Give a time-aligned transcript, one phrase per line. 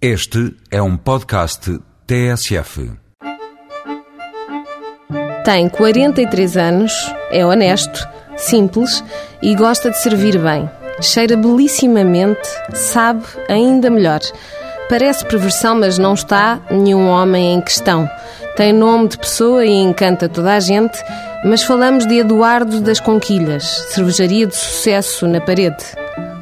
[0.00, 2.92] Este é um podcast TSF.
[5.42, 6.92] Tem 43 anos,
[7.30, 8.06] é honesto,
[8.36, 9.02] simples
[9.40, 10.68] e gosta de servir bem.
[11.00, 14.20] Cheira belissimamente, sabe ainda melhor.
[14.90, 18.06] Parece perversão, mas não está nenhum homem em questão.
[18.54, 20.98] Tem nome de pessoa e encanta toda a gente,
[21.42, 25.84] mas falamos de Eduardo das Conquilhas, cervejaria de sucesso na parede.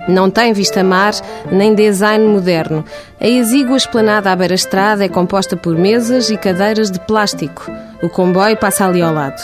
[0.07, 1.15] Não tem vista-mar
[1.51, 2.85] nem design moderno.
[3.21, 7.71] A exígua esplanada à beira-estrada é composta por mesas e cadeiras de plástico.
[8.03, 9.41] O comboio passa ali ao lado.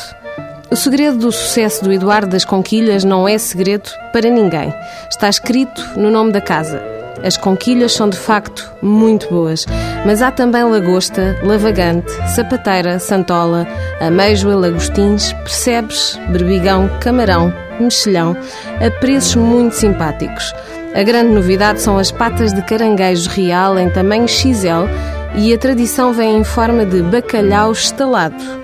[0.70, 4.72] O segredo do sucesso do Eduardo das Conquilhas não é segredo para ninguém.
[5.10, 6.89] Está escrito no nome da casa.
[7.22, 9.66] As conquilhas são de facto muito boas,
[10.06, 13.66] mas há também lagosta, lavagante, sapateira, santola,
[14.00, 18.36] ameijoa, lagostins, percebes, berbigão, camarão, mexilhão,
[18.84, 20.54] a preços muito simpáticos.
[20.94, 24.88] A grande novidade são as patas de caranguejo real em tamanho XL
[25.36, 28.60] e a tradição vem em forma de bacalhau estalado.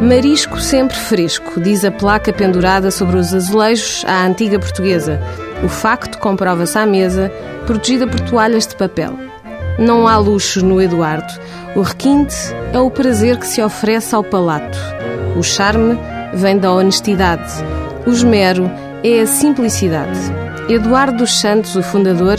[0.00, 5.20] Marisco sempre fresco, diz a placa pendurada sobre os azulejos à antiga portuguesa.
[5.64, 7.32] O facto comprova-se à mesa,
[7.66, 9.14] protegida por toalhas de papel.
[9.78, 11.32] Não há luxos no Eduardo.
[11.74, 12.34] O requinte
[12.72, 14.78] é o prazer que se oferece ao palato.
[15.36, 15.98] O charme
[16.32, 17.52] vem da honestidade.
[18.06, 18.70] O esmero
[19.02, 20.18] é a simplicidade.
[20.68, 22.36] Eduardo dos Santos, o fundador,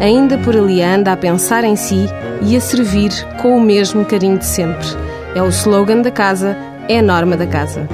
[0.00, 2.06] ainda por ali anda a pensar em si
[2.42, 4.86] e a servir com o mesmo carinho de sempre.
[5.34, 6.56] É o slogan da casa,
[6.88, 7.86] é a norma da casa.